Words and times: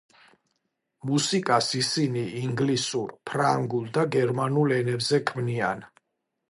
მუსიკას 1.09 1.67
ისინი 1.81 2.23
ინგლისურ, 2.41 3.15
ფრანგულ 3.31 3.87
და 3.99 4.09
გერმანულ 4.19 4.77
ენებზე 4.81 5.23
ქმნიან. 5.33 5.91